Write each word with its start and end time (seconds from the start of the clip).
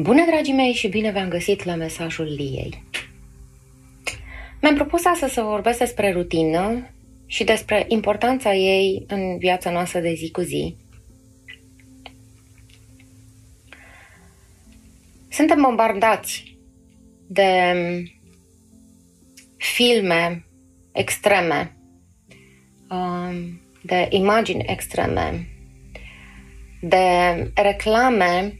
Bună, 0.00 0.24
dragii 0.26 0.52
mei, 0.52 0.72
și 0.72 0.88
bine 0.88 1.10
v-am 1.10 1.28
găsit 1.28 1.64
la 1.64 1.74
mesajul 1.74 2.24
Liei. 2.24 2.82
Mi-am 4.60 4.74
propus 4.74 5.04
astăzi 5.04 5.32
să 5.32 5.42
vorbesc 5.42 5.78
despre 5.78 6.12
rutină 6.12 6.90
și 7.26 7.44
despre 7.44 7.84
importanța 7.88 8.54
ei 8.54 9.04
în 9.06 9.38
viața 9.38 9.70
noastră 9.70 10.00
de 10.00 10.14
zi 10.14 10.30
cu 10.30 10.40
zi. 10.40 10.76
Suntem 15.28 15.60
bombardați 15.60 16.56
de 17.26 17.74
filme 19.56 20.46
extreme, 20.92 21.76
um, 22.90 23.60
de 23.82 24.06
imagini 24.10 24.64
extreme, 24.66 25.48
de 26.80 26.96
reclame 27.54 28.58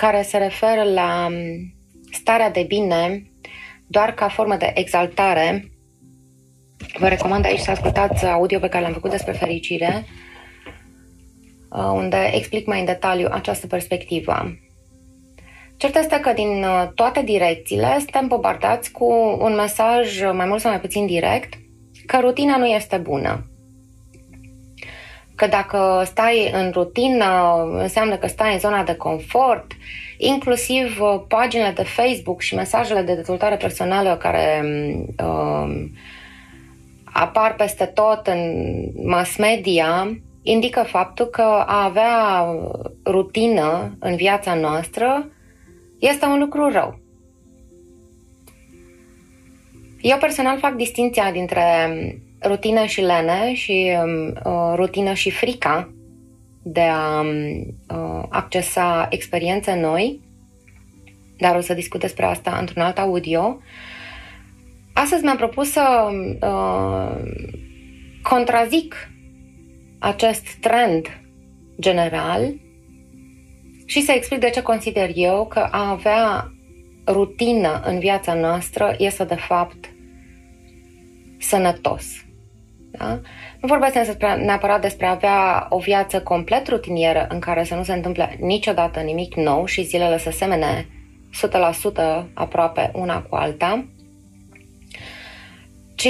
care 0.00 0.22
se 0.22 0.38
referă 0.38 0.82
la 0.82 1.26
um, 1.30 1.74
starea 2.12 2.50
de 2.50 2.62
bine 2.62 3.30
doar 3.86 4.12
ca 4.14 4.28
formă 4.28 4.56
de 4.56 4.72
exaltare. 4.74 5.70
Vă 6.98 7.08
recomand 7.08 7.44
aici 7.44 7.58
să 7.58 7.70
ascultați 7.70 8.26
audio 8.26 8.58
pe 8.58 8.68
care 8.68 8.84
l-am 8.84 8.92
făcut 8.92 9.10
despre 9.10 9.32
fericire, 9.32 10.04
uh, 11.70 11.90
unde 11.94 12.30
explic 12.34 12.66
mai 12.66 12.78
în 12.78 12.84
detaliu 12.84 13.28
această 13.30 13.66
perspectivă. 13.66 14.58
Cert 15.76 15.96
este 15.96 16.20
că 16.20 16.32
din 16.32 16.64
uh, 16.64 16.88
toate 16.94 17.22
direcțiile 17.22 17.94
suntem 17.98 18.26
bombardați 18.26 18.90
cu 18.90 19.36
un 19.40 19.54
mesaj 19.54 20.22
mai 20.32 20.46
mult 20.46 20.60
sau 20.60 20.70
mai 20.70 20.80
puțin 20.80 21.06
direct 21.06 21.54
că 22.06 22.18
rutina 22.20 22.56
nu 22.56 22.66
este 22.66 22.96
bună. 22.96 23.47
Că 25.38 25.46
dacă 25.46 26.02
stai 26.06 26.50
în 26.52 26.70
rutină, 26.70 27.54
înseamnă 27.72 28.16
că 28.16 28.26
stai 28.26 28.52
în 28.52 28.58
zona 28.58 28.82
de 28.82 28.94
confort, 28.94 29.72
inclusiv 30.16 31.00
uh, 31.00 31.20
paginile 31.28 31.72
de 31.74 31.82
Facebook 31.82 32.40
și 32.40 32.54
mesajele 32.54 33.02
de 33.02 33.14
dezvoltare 33.14 33.56
personală 33.56 34.16
care 34.16 34.64
uh, 35.22 35.84
apar 37.04 37.54
peste 37.54 37.84
tot 37.84 38.26
în 38.26 38.64
mass 39.04 39.36
media, 39.36 40.18
indică 40.42 40.82
faptul 40.82 41.26
că 41.26 41.42
a 41.66 41.84
avea 41.84 42.44
rutină 43.04 43.96
în 43.98 44.16
viața 44.16 44.54
noastră 44.54 45.28
este 45.98 46.24
un 46.24 46.38
lucru 46.38 46.70
rău. 46.70 46.98
Eu 50.00 50.16
personal 50.18 50.58
fac 50.58 50.74
distinția 50.74 51.30
dintre 51.30 51.62
rutină 52.42 52.84
și 52.84 53.00
lene 53.00 53.54
și 53.54 53.92
uh, 54.44 54.72
rutină 54.74 55.12
și 55.12 55.30
frica 55.30 55.92
de 56.62 56.80
a 56.80 57.20
uh, 57.20 58.24
accesa 58.28 59.06
experiențe 59.10 59.74
noi, 59.74 60.20
dar 61.38 61.56
o 61.56 61.60
să 61.60 61.74
discut 61.74 62.00
despre 62.00 62.24
asta 62.24 62.56
într-un 62.60 62.82
alt 62.82 62.98
audio. 62.98 63.58
Astăzi 64.92 65.22
mi-am 65.22 65.36
propus 65.36 65.70
să 65.70 66.08
uh, 66.40 67.22
contrazic 68.22 69.10
acest 69.98 70.54
trend 70.60 71.20
general 71.80 72.54
și 73.84 74.00
să 74.00 74.12
explic 74.12 74.40
de 74.40 74.50
ce 74.50 74.62
consider 74.62 75.10
eu 75.14 75.46
că 75.46 75.58
a 75.58 75.90
avea 75.90 76.52
rutină 77.06 77.82
în 77.84 77.98
viața 77.98 78.34
noastră 78.34 78.94
este 78.98 79.24
de 79.24 79.34
fapt 79.34 79.92
sănătos. 81.38 82.04
Da? 82.90 83.20
Nu 83.60 83.68
vorbesc 83.68 83.92
despre, 83.92 84.34
neapărat 84.34 84.80
despre 84.80 85.06
a 85.06 85.10
avea 85.10 85.66
o 85.68 85.78
viață 85.78 86.20
complet 86.20 86.68
rutinieră 86.68 87.26
în 87.30 87.38
care 87.38 87.64
să 87.64 87.74
nu 87.74 87.82
se 87.82 87.92
întâmple 87.92 88.36
niciodată 88.40 89.00
nimic 89.00 89.34
nou 89.34 89.64
și 89.64 89.82
zilele 89.82 90.18
să 90.18 90.30
semene 90.30 90.88
100% 92.22 92.24
aproape 92.34 92.90
una 92.94 93.22
cu 93.22 93.34
alta, 93.34 93.84
ci 95.94 96.08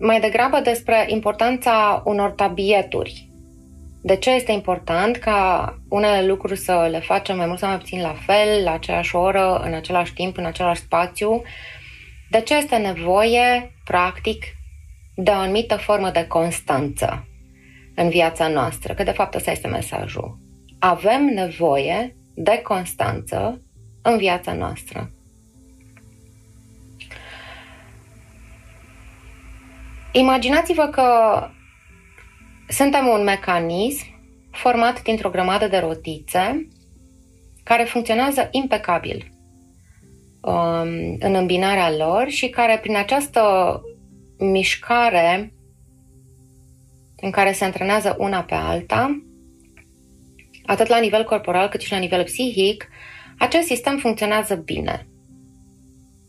mai 0.00 0.20
degrabă 0.20 0.60
despre 0.60 1.04
importanța 1.08 2.02
unor 2.04 2.30
tabieturi 2.30 3.32
de 4.04 4.16
ce 4.16 4.30
este 4.30 4.52
important 4.52 5.16
ca 5.16 5.78
unele 5.88 6.26
lucruri 6.26 6.58
să 6.58 6.88
le 6.90 7.00
facem 7.00 7.36
mai 7.36 7.46
mult 7.46 7.58
sau 7.58 7.68
mai 7.68 7.78
puțin 7.78 8.00
la 8.00 8.14
fel, 8.26 8.62
la 8.64 8.72
aceeași 8.72 9.16
oră, 9.16 9.62
în 9.64 9.74
același 9.74 10.12
timp, 10.12 10.36
în 10.36 10.44
același 10.44 10.80
spațiu? 10.80 11.42
De 12.30 12.40
ce 12.40 12.56
este 12.56 12.76
nevoie, 12.76 13.74
practic, 13.84 14.44
de 15.14 15.30
o 15.30 15.34
anumită 15.34 15.76
formă 15.76 16.10
de 16.10 16.26
constanță 16.26 17.26
în 17.94 18.08
viața 18.08 18.48
noastră? 18.48 18.94
Că, 18.94 19.02
de 19.02 19.10
fapt, 19.10 19.34
ăsta 19.34 19.50
este 19.50 19.68
mesajul. 19.68 20.38
Avem 20.78 21.24
nevoie 21.24 22.16
de 22.34 22.60
constanță 22.62 23.62
în 24.02 24.16
viața 24.16 24.52
noastră. 24.52 25.10
Imaginați-vă 30.12 30.86
că 30.86 31.06
suntem 32.68 33.06
un 33.06 33.22
mecanism 33.22 34.06
format 34.50 35.02
dintr-o 35.02 35.30
grămadă 35.30 35.68
de 35.68 35.78
rotițe 35.78 36.68
care 37.62 37.82
funcționează 37.82 38.48
impecabil 38.50 39.32
um, 40.40 41.16
în 41.18 41.34
îmbinarea 41.34 41.96
lor 41.96 42.28
și 42.28 42.48
care 42.48 42.78
prin 42.78 42.96
această 42.96 43.40
mișcare 44.38 45.52
în 47.16 47.30
care 47.30 47.52
se 47.52 47.64
antrenează 47.64 48.16
una 48.18 48.42
pe 48.42 48.54
alta, 48.54 49.22
atât 50.66 50.86
la 50.86 50.98
nivel 50.98 51.24
corporal 51.24 51.68
cât 51.68 51.80
și 51.80 51.92
la 51.92 51.98
nivel 51.98 52.24
psihic, 52.24 52.88
acest 53.38 53.66
sistem 53.66 53.98
funcționează 53.98 54.54
bine. 54.54 55.06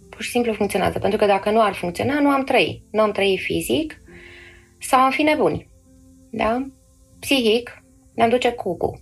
Pur 0.10 0.22
și 0.22 0.30
simplu 0.30 0.54
funcționează, 0.54 1.00
pentru 1.00 1.20
că 1.20 1.26
dacă 1.26 1.52
nu 1.52 1.62
ar 1.62 1.74
funcționa, 1.74 2.20
nu 2.20 2.30
am 2.30 2.44
trăi. 2.44 2.84
Nu 2.92 3.02
am 3.02 3.12
trăi 3.12 3.38
fizic 3.38 4.02
sau 4.80 5.00
am 5.00 5.12
fi 5.12 5.22
nebuni 5.22 5.72
da? 6.36 6.66
Psihic, 7.20 7.84
ne-am 8.14 8.30
duce 8.30 8.52
cucu. 8.52 9.02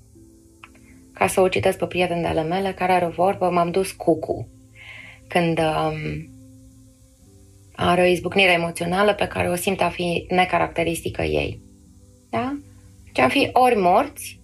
Ca 1.13 1.27
să 1.27 1.41
o 1.41 1.47
citesc 1.47 1.77
pe 1.77 1.85
prietenele 1.85 2.43
mele 2.43 2.73
care 2.73 2.91
are 2.91 3.05
o 3.05 3.09
vorbă, 3.09 3.49
m-am 3.49 3.71
dus 3.71 3.91
cucu. 3.91 4.47
Când 5.27 5.59
um, 5.59 6.29
are 7.81 8.01
o 8.01 8.05
izbucnire 8.05 8.51
emoțională 8.51 9.13
pe 9.13 9.27
care 9.27 9.49
o 9.49 9.55
simt 9.55 9.81
a 9.81 9.89
fi 9.89 10.25
necaracteristică 10.29 11.21
ei. 11.21 11.61
Da? 12.29 12.57
Ce 13.11 13.21
am 13.21 13.29
fi 13.29 13.49
ori 13.51 13.75
morți, 13.75 14.39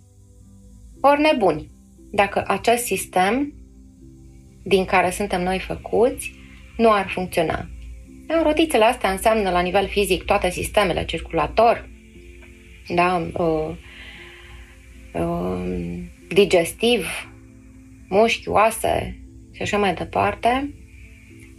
ori 1.01 1.21
nebuni. 1.21 1.69
Dacă 2.11 2.43
acest 2.47 2.85
sistem 2.85 3.53
din 4.63 4.85
care 4.85 5.09
suntem 5.09 5.43
noi 5.43 5.59
făcuți 5.59 6.33
nu 6.77 6.91
ar 6.91 7.07
funcționa. 7.09 7.69
Da? 8.27 8.41
Rotițele 8.43 8.83
astea 8.83 9.11
înseamnă 9.11 9.49
la 9.49 9.59
nivel 9.59 9.87
fizic 9.87 10.23
toate 10.23 10.49
sistemele, 10.49 11.05
circulator, 11.05 11.89
da, 12.87 13.27
uh, 13.33 13.69
uh, 15.13 15.99
digestiv, 16.27 17.07
mușchi, 18.09 18.49
oase 18.49 19.19
și 19.51 19.61
așa 19.61 19.77
mai 19.77 19.93
departe. 19.93 20.73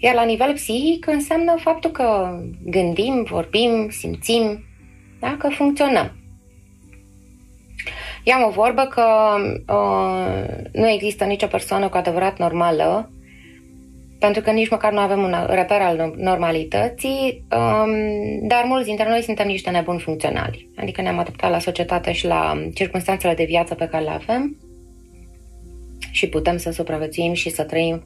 Iar 0.01 0.15
la 0.15 0.25
nivel 0.25 0.53
psihic 0.53 1.07
înseamnă 1.07 1.55
faptul 1.59 1.91
că 1.91 2.39
gândim, 2.65 3.27
vorbim, 3.31 3.89
simțim, 3.91 4.65
da? 5.21 5.37
că 5.39 5.49
funcționăm. 5.49 6.17
Eu 8.25 8.37
am 8.37 8.45
o 8.45 8.51
vorbă 8.51 8.83
că 8.83 9.05
uh, 9.73 10.69
nu 10.73 10.89
există 10.89 11.25
nicio 11.25 11.47
persoană 11.47 11.89
cu 11.89 11.97
adevărat 11.97 12.39
normală 12.39 13.11
pentru 14.19 14.43
că 14.43 14.51
nici 14.51 14.69
măcar 14.69 14.93
nu 14.93 14.99
avem 14.99 15.23
un 15.23 15.35
reper 15.47 15.81
al 15.81 16.15
normalității, 16.17 17.45
um, 17.51 17.93
dar 18.49 18.65
mulți 18.67 18.87
dintre 18.87 19.09
noi 19.09 19.23
suntem 19.23 19.47
niște 19.47 19.71
nebuni 19.71 20.01
funcționali. 20.01 20.69
Adică 20.77 21.03
ne-am 21.03 21.19
adaptat 21.19 21.51
la 21.51 21.59
societate 21.59 22.13
și 22.13 22.27
la 22.27 22.69
circunstanțele 22.75 23.35
de 23.35 23.45
viață 23.45 23.75
pe 23.75 23.87
care 23.87 24.05
le 24.05 24.11
avem 24.11 24.57
și 26.11 26.29
putem 26.29 26.57
să 26.57 26.71
supraviețuim 26.71 27.33
și 27.33 27.51
să 27.51 27.63
trăim 27.63 28.05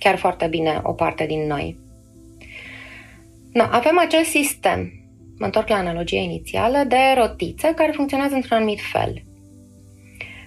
chiar 0.00 0.16
foarte 0.16 0.46
bine 0.46 0.80
o 0.82 0.92
parte 0.92 1.26
din 1.26 1.46
noi. 1.46 1.78
No, 3.52 3.64
avem 3.70 3.98
acest 3.98 4.30
sistem, 4.30 4.92
mă 5.38 5.44
întorc 5.44 5.68
la 5.68 5.76
analogia 5.76 6.16
inițială, 6.16 6.84
de 6.88 6.96
rotițe 7.16 7.72
care 7.74 7.92
funcționează 7.92 8.34
într-un 8.34 8.56
anumit 8.56 8.80
fel. 8.92 9.22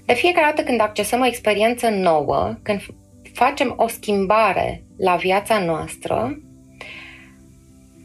De 0.06 0.14
fiecare 0.14 0.46
dată 0.46 0.68
când 0.68 0.80
accesăm 0.82 1.22
o 1.22 1.26
experiență 1.26 1.90
nouă, 1.90 2.56
când 2.62 2.82
facem 3.34 3.74
o 3.78 3.88
schimbare 3.88 4.84
la 4.98 5.16
viața 5.16 5.60
noastră, 5.64 6.42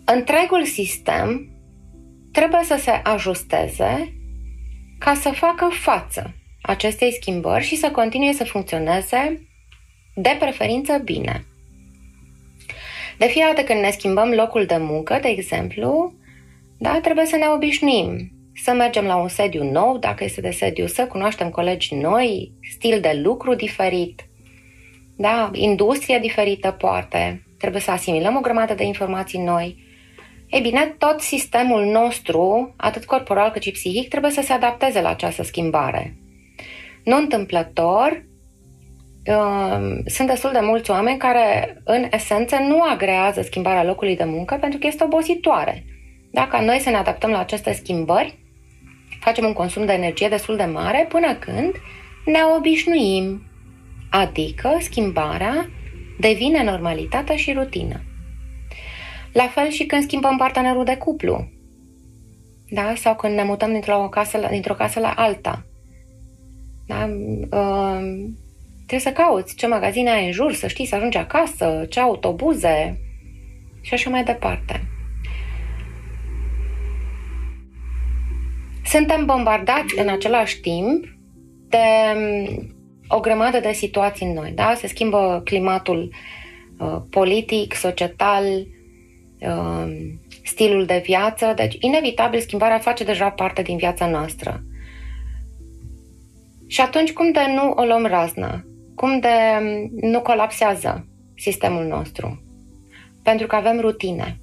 întregul 0.05 0.65
sistem 0.65 1.49
trebuie 2.33 2.63
să 2.65 2.77
se 2.81 2.91
ajusteze 2.91 4.13
ca 4.99 5.15
să 5.15 5.29
facă 5.29 5.69
față 5.73 6.35
acestei 6.63 7.13
schimbări 7.13 7.65
și 7.65 7.77
să 7.77 7.91
continue 7.91 8.33
să 8.33 8.45
funcționeze 8.45 9.48
de 10.21 10.37
preferință 10.39 11.01
bine. 11.05 11.45
De 13.19 13.27
fiecare 13.27 13.55
dată 13.55 13.67
când 13.67 13.81
ne 13.81 13.91
schimbăm 13.91 14.31
locul 14.31 14.65
de 14.65 14.77
muncă, 14.77 15.19
de 15.23 15.29
exemplu, 15.29 16.13
da, 16.79 16.99
trebuie 17.03 17.27
să 17.27 17.37
ne 17.37 17.47
obișnuim 17.55 18.33
să 18.65 18.73
mergem 18.73 19.05
la 19.05 19.17
un 19.17 19.29
sediu 19.29 19.71
nou, 19.71 19.99
dacă 19.99 20.25
este 20.25 20.41
de 20.41 20.51
sediu, 20.51 20.87
să 20.87 21.07
cunoaștem 21.07 21.51
colegi 21.51 21.95
noi, 21.95 22.53
stil 22.75 23.01
de 23.01 23.21
lucru 23.23 23.55
diferit, 23.55 24.27
da? 25.17 25.51
industrie 25.53 26.19
diferită 26.19 26.71
poate, 26.71 27.47
trebuie 27.59 27.81
să 27.81 27.91
asimilăm 27.91 28.37
o 28.37 28.41
grămadă 28.41 28.75
de 28.75 28.85
informații 28.85 29.39
noi. 29.39 29.87
Ei 30.51 30.61
bine, 30.61 30.95
tot 30.99 31.21
sistemul 31.21 31.85
nostru, 31.85 32.75
atât 32.77 33.05
corporal 33.05 33.51
cât 33.51 33.63
și 33.63 33.71
psihic, 33.71 34.09
trebuie 34.09 34.31
să 34.31 34.41
se 34.45 34.53
adapteze 34.53 35.01
la 35.01 35.09
această 35.09 35.43
schimbare. 35.43 36.17
Nu 37.05 37.17
întâmplător, 37.17 38.25
um, 39.29 40.03
sunt 40.07 40.29
destul 40.29 40.51
de 40.53 40.61
mulți 40.63 40.91
oameni 40.91 41.19
care, 41.19 41.77
în 41.85 42.07
esență, 42.11 42.57
nu 42.57 42.83
agrează 42.83 43.43
schimbarea 43.43 43.85
locului 43.85 44.17
de 44.17 44.25
muncă 44.25 44.57
pentru 44.61 44.79
că 44.79 44.87
este 44.87 45.05
obositoare. 45.05 45.85
Dacă 46.31 46.61
noi 46.61 46.79
să 46.79 46.91
ne 46.91 46.97
adaptăm 46.97 47.31
la 47.31 47.39
aceste 47.39 47.73
schimbări, 47.73 48.39
facem 49.21 49.45
un 49.45 49.53
consum 49.53 49.87
de 49.87 49.93
energie 49.93 50.29
destul 50.29 50.57
de 50.57 50.65
mare 50.65 51.07
până 51.09 51.35
când 51.35 51.75
ne 52.25 52.39
obișnuim. 52.57 53.43
Adică 54.11 54.77
schimbarea 54.81 55.71
devine 56.19 56.65
normalitate 56.65 57.37
și 57.37 57.53
rutină. 57.53 58.01
La 59.33 59.47
fel 59.47 59.69
și 59.69 59.87
când 59.87 60.03
schimbăm 60.03 60.37
partenerul 60.37 60.85
de 60.85 60.97
cuplu. 60.97 61.49
Da? 62.71 62.95
Sau 62.97 63.15
când 63.15 63.35
ne 63.35 63.43
mutăm 63.43 63.73
dintr-o 63.73 64.09
casă 64.11 64.39
la, 64.39 64.49
dintr-o 64.49 64.75
casă 64.75 65.01
la 65.01 65.13
alta. 65.17 65.65
Da? 66.87 67.11
Uh, 67.51 68.27
trebuie 68.89 69.13
să 69.13 69.23
cauți 69.23 69.55
ce 69.55 69.67
magazine 69.67 70.11
ai 70.11 70.27
în 70.27 70.33
jur, 70.33 70.53
să 70.53 70.67
știi 70.67 70.87
să 70.87 70.95
ajungi 70.95 71.17
acasă, 71.17 71.87
ce 71.89 72.01
autobuze 72.01 73.01
și 73.81 73.95
așa 73.95 74.11
mai 74.11 74.25
departe. 74.25 74.83
Suntem 78.85 79.25
bombardați 79.25 79.99
în 79.99 80.09
același 80.09 80.61
timp 80.61 81.05
de 81.69 81.77
um, 82.17 82.77
o 83.09 83.21
grămadă 83.21 83.61
de 83.61 83.73
situații 83.73 84.27
noi. 84.27 84.53
Da? 84.55 84.75
Se 84.77 84.87
schimbă 84.87 85.41
climatul 85.45 86.15
uh, 86.79 86.97
politic, 87.11 87.75
societal, 87.75 88.45
uh, 89.41 90.09
stilul 90.45 90.87
de 90.87 91.03
viață, 91.05 91.53
deci 91.57 91.77
inevitabil 91.81 92.41
schimbarea 92.41 92.79
face 92.79 93.05
deja 93.05 93.31
parte 93.31 93.63
din 93.63 93.77
viața 93.77 94.07
noastră. 94.07 94.63
Și 96.67 96.81
atunci 96.81 97.13
cum 97.13 97.33
de 97.33 97.41
nu 97.55 97.71
o 97.71 97.85
luăm 97.85 98.07
razna? 98.07 98.63
Cum 98.99 99.21
de 99.21 99.29
um, 99.61 99.91
nu 100.11 100.21
colapsează 100.21 101.07
sistemul 101.37 101.85
nostru? 101.85 102.43
Pentru 103.23 103.47
că 103.47 103.57
avem 103.57 103.81
rutine. 103.81 104.41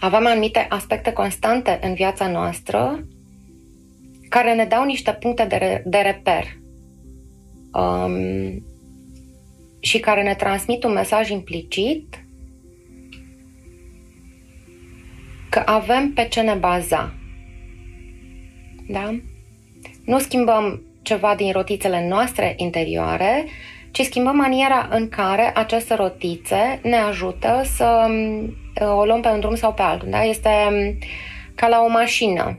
Avem 0.00 0.26
anumite 0.26 0.66
aspecte 0.68 1.12
constante 1.12 1.78
în 1.82 1.94
viața 1.94 2.30
noastră 2.30 3.06
care 4.28 4.54
ne 4.54 4.64
dau 4.64 4.84
niște 4.84 5.12
puncte 5.12 5.44
de, 5.44 5.56
re- 5.56 5.82
de 5.86 5.98
reper 5.98 6.44
um, 7.72 8.64
și 9.80 9.98
care 9.98 10.22
ne 10.22 10.34
transmit 10.34 10.84
un 10.84 10.92
mesaj 10.92 11.30
implicit 11.30 12.24
că 15.50 15.62
avem 15.64 16.12
pe 16.12 16.28
ce 16.28 16.40
ne 16.40 16.54
baza. 16.54 17.14
Da? 18.88 19.20
Nu 20.04 20.18
schimbăm 20.18 20.82
ceva 21.04 21.34
din 21.34 21.52
rotițele 21.52 22.06
noastre 22.08 22.54
interioare, 22.56 23.44
ci 23.90 24.00
schimbăm 24.00 24.36
maniera 24.36 24.88
în 24.90 25.08
care 25.08 25.52
aceste 25.54 25.94
rotițe 25.94 26.80
ne 26.82 26.96
ajută 26.96 27.62
să 27.64 28.06
o 28.80 29.04
luăm 29.04 29.20
pe 29.20 29.28
un 29.28 29.40
drum 29.40 29.54
sau 29.54 29.72
pe 29.72 29.82
altul. 29.82 30.08
Da? 30.10 30.22
Este 30.22 30.50
ca 31.54 31.68
la 31.68 31.82
o 31.82 31.88
mașină. 31.88 32.58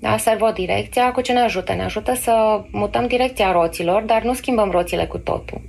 Da? 0.00 0.16
Servodirecția 0.16 1.12
cu 1.12 1.20
ce 1.20 1.32
ne 1.32 1.40
ajută? 1.40 1.74
Ne 1.74 1.82
ajută 1.82 2.14
să 2.14 2.64
mutăm 2.70 3.06
direcția 3.06 3.52
roților, 3.52 4.02
dar 4.02 4.22
nu 4.22 4.32
schimbăm 4.32 4.70
roțile 4.70 5.06
cu 5.06 5.18
totul. 5.18 5.60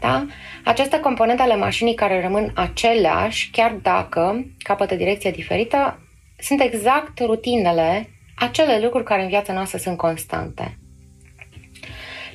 Da? 0.00 0.26
Aceste 0.64 1.00
componente 1.00 1.42
ale 1.42 1.56
mașinii 1.56 1.94
care 1.94 2.20
rămân 2.20 2.52
aceleași, 2.54 3.50
chiar 3.50 3.78
dacă 3.82 4.46
capătă 4.58 4.94
direcție 4.94 5.30
diferită, 5.30 6.02
sunt 6.38 6.60
exact 6.60 7.18
rutinele, 7.18 8.10
acele 8.36 8.80
lucruri 8.82 9.04
care 9.04 9.22
în 9.22 9.28
viața 9.28 9.52
noastră 9.52 9.78
sunt 9.78 9.96
constante. 9.96 10.78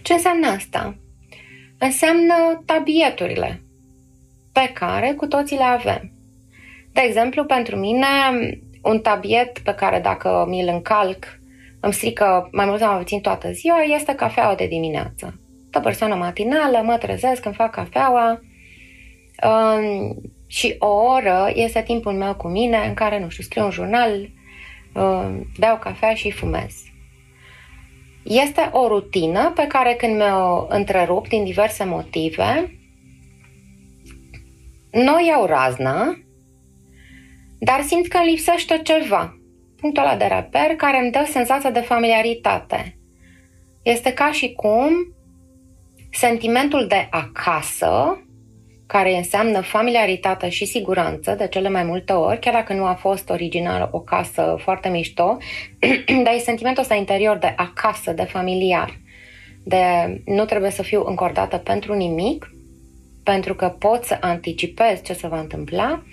Ce 0.03 0.13
înseamnă 0.13 0.47
asta? 0.47 0.95
Înseamnă 1.77 2.63
tabieturile 2.65 3.61
pe 4.51 4.71
care 4.73 5.13
cu 5.13 5.27
toții 5.27 5.57
le 5.57 5.63
avem. 5.63 6.11
De 6.91 7.01
exemplu, 7.05 7.45
pentru 7.45 7.75
mine, 7.75 8.07
un 8.81 8.99
tabiet 8.99 9.59
pe 9.59 9.73
care 9.73 9.99
dacă 9.99 10.45
mi-l 10.47 10.67
încalc 10.67 11.39
îmi 11.79 11.93
strică 11.93 12.49
mai 12.51 12.65
mult 12.65 12.79
sau 12.79 12.89
mai 12.89 12.97
puțin 12.97 13.21
toată 13.21 13.51
ziua 13.51 13.81
este 13.81 14.15
cafeaua 14.15 14.55
de 14.55 14.67
dimineață. 14.67 15.39
O 15.73 15.79
persoană 15.79 16.15
matinală, 16.15 16.81
mă 16.83 16.97
trezesc, 16.97 17.45
îmi 17.45 17.53
fac 17.53 17.71
cafeaua 17.71 18.39
um, 19.43 20.15
și 20.47 20.75
o 20.79 20.87
oră 20.87 21.51
este 21.53 21.81
timpul 21.81 22.13
meu 22.13 22.35
cu 22.35 22.47
mine 22.47 22.77
în 22.87 22.93
care, 22.93 23.19
nu 23.19 23.29
știu, 23.29 23.43
scriu 23.43 23.63
un 23.63 23.71
jurnal, 23.71 24.29
um, 24.93 25.47
beau 25.57 25.77
cafea 25.77 26.13
și 26.13 26.31
fumez. 26.31 26.82
Este 28.23 28.69
o 28.71 28.87
rutină 28.87 29.51
pe 29.55 29.65
care 29.67 29.93
când 29.93 30.15
mi-o 30.15 30.65
întrerup 30.69 31.27
din 31.27 31.43
diverse 31.43 31.83
motive, 31.83 32.77
nu 34.91 35.25
iau 35.27 35.45
razna, 35.45 36.17
dar 37.59 37.81
simt 37.81 38.07
că 38.07 38.17
îmi 38.17 38.29
lipsește 38.29 38.81
ceva. 38.83 39.37
Punctul 39.75 40.03
ăla 40.03 40.15
de 40.15 40.25
reper 40.25 40.75
care 40.75 40.99
îmi 40.99 41.11
dă 41.11 41.27
senzația 41.29 41.71
de 41.71 41.79
familiaritate. 41.79 42.97
Este 43.83 44.13
ca 44.13 44.31
și 44.31 44.53
cum 44.53 44.91
sentimentul 46.11 46.87
de 46.87 47.07
acasă, 47.11 48.23
care 48.93 49.15
înseamnă 49.15 49.61
familiaritate 49.61 50.49
și 50.49 50.65
siguranță 50.65 51.35
de 51.37 51.47
cele 51.47 51.69
mai 51.69 51.83
multe 51.83 52.13
ori, 52.13 52.39
chiar 52.39 52.53
dacă 52.53 52.73
nu 52.73 52.85
a 52.85 52.93
fost 52.93 53.29
original 53.29 53.89
o 53.91 53.99
casă 53.99 54.55
foarte 54.59 54.89
mișto, 54.89 55.37
dar 56.23 56.33
e 56.33 56.37
sentimentul 56.37 56.81
ăsta 56.81 56.95
interior 56.95 57.37
de 57.37 57.53
acasă, 57.57 58.11
de 58.11 58.23
familiar, 58.23 58.99
de 59.63 59.83
nu 60.25 60.45
trebuie 60.45 60.69
să 60.69 60.81
fiu 60.83 61.03
încordată 61.05 61.57
pentru 61.57 61.93
nimic, 61.93 62.51
pentru 63.23 63.55
că 63.55 63.67
pot 63.67 64.03
să 64.03 64.17
anticipez 64.21 65.01
ce 65.01 65.13
se 65.13 65.27
va 65.27 65.39
întâmpla, 65.39 66.03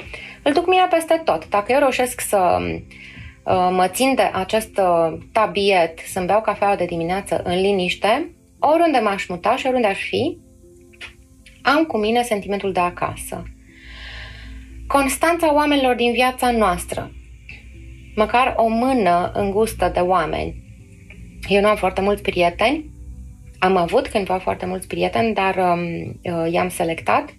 îl 0.42 0.52
duc 0.52 0.66
mine 0.66 0.86
peste 0.90 1.20
tot. 1.24 1.48
Dacă 1.48 1.72
eu 1.72 1.78
reușesc 1.78 2.20
să 2.20 2.58
uh, 2.60 3.68
mă 3.70 3.88
țin 3.88 4.14
de 4.14 4.30
acest 4.32 4.78
uh, 4.78 5.18
tabiet, 5.32 5.98
să-mi 5.98 6.26
beau 6.26 6.40
cafeaua 6.40 6.76
de 6.76 6.84
dimineață 6.84 7.42
în 7.44 7.60
liniște, 7.60 8.30
oriunde 8.58 8.98
m-aș 8.98 9.26
muta 9.26 9.56
și 9.56 9.66
oriunde 9.66 9.88
aș 9.88 9.98
fi, 9.98 10.38
am 11.62 11.84
cu 11.84 11.98
mine 11.98 12.22
sentimentul 12.22 12.72
de 12.72 12.80
acasă. 12.80 13.42
Constanța 14.86 15.54
oamenilor 15.54 15.94
din 15.94 16.12
viața 16.12 16.50
noastră. 16.50 17.12
Măcar 18.14 18.54
o 18.56 18.68
mână 18.68 19.30
îngustă 19.34 19.90
de 19.94 20.00
oameni. 20.00 20.62
Eu 21.48 21.60
nu 21.60 21.68
am 21.68 21.76
foarte 21.76 22.00
mulți 22.00 22.22
prieteni, 22.22 22.90
am 23.58 23.76
avut 23.76 24.08
cândva 24.08 24.38
foarte 24.38 24.66
mulți 24.66 24.86
prieteni, 24.86 25.34
dar 25.34 25.56
um, 25.56 25.82
uh, 26.22 26.52
i-am 26.52 26.68
selectat. 26.68 27.34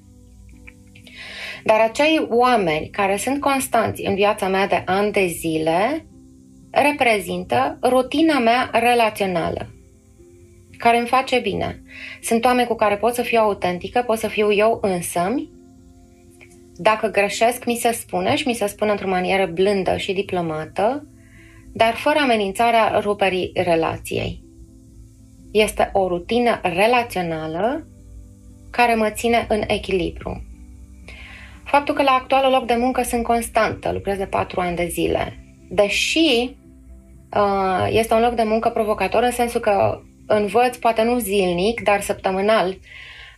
Dar 1.64 1.80
acei 1.80 2.28
oameni 2.30 2.90
care 2.90 3.18
sunt 3.18 3.40
constanți 3.40 4.06
în 4.06 4.16
viața 4.16 4.48
mea 4.48 4.68
de 4.68 4.84
ani 4.86 5.12
de 5.12 5.26
zile 5.26 6.06
reprezintă 6.72 7.78
rutina 7.82 8.40
mea 8.40 8.70
relațională 8.74 9.70
care 10.82 10.98
îmi 10.98 11.08
face 11.08 11.40
bine. 11.40 11.82
Sunt 12.22 12.46
oameni 12.46 12.68
cu 12.68 12.76
care 12.76 12.98
pot 12.98 13.14
să 13.14 13.22
fiu 13.22 13.40
autentică, 13.40 14.04
pot 14.06 14.18
să 14.18 14.28
fiu 14.28 14.52
eu 14.52 14.80
însămi. 14.82 15.50
Dacă 16.76 17.08
greșesc, 17.08 17.66
mi 17.66 17.76
se 17.76 17.92
spune 17.92 18.36
și 18.36 18.48
mi 18.48 18.54
se 18.54 18.68
spune 18.68 18.92
într-o 18.92 19.08
manieră 19.08 19.46
blândă 19.46 19.98
și 19.98 20.14
diplomată, 20.14 21.08
dar 21.74 21.94
fără 21.94 22.20
amenințarea 22.20 23.00
ruperii 23.00 23.52
relației. 23.54 24.44
Este 25.52 25.90
o 25.94 26.08
rutină 26.08 26.60
relațională 26.64 27.88
care 28.70 28.96
mă 28.96 29.10
ține 29.10 29.46
în 29.50 29.62
echilibru. 29.68 30.44
Faptul 31.64 31.96
că 31.96 32.04
la 32.04 32.12
actualul 32.12 32.52
loc 32.52 32.66
de 32.66 32.76
muncă 32.80 33.02
sunt 33.02 33.24
constantă, 33.24 33.92
lucrez 33.92 34.18
de 34.18 34.26
patru 34.26 34.60
ani 34.60 34.76
de 34.76 34.88
zile, 34.92 35.40
deși 35.70 36.56
uh, 37.36 37.88
este 37.90 38.14
un 38.14 38.22
loc 38.22 38.34
de 38.34 38.44
muncă 38.44 38.70
provocator 38.70 39.24
în 39.24 39.32
sensul 39.32 39.60
că 39.60 40.02
învăț, 40.36 40.78
poate 40.78 41.04
nu 41.04 41.20
zilnic, 41.20 41.82
dar 41.82 42.02
săptămânal, 42.02 42.78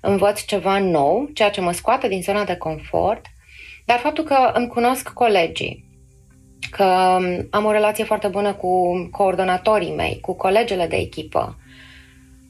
învăț 0.01 0.41
ceva 0.41 0.79
nou, 0.79 1.29
ceea 1.33 1.49
ce 1.49 1.61
mă 1.61 1.71
scoate 1.71 2.07
din 2.07 2.21
zona 2.21 2.43
de 2.43 2.55
confort, 2.55 3.25
dar 3.85 3.97
faptul 3.97 4.23
că 4.23 4.51
îmi 4.53 4.67
cunosc 4.67 5.09
colegii, 5.09 5.85
că 6.71 6.83
am 7.49 7.65
o 7.65 7.71
relație 7.71 8.03
foarte 8.03 8.27
bună 8.27 8.53
cu 8.53 8.69
coordonatorii 9.11 9.93
mei, 9.95 10.19
cu 10.21 10.35
colegele 10.35 10.87
de 10.87 10.95
echipă, 10.95 11.57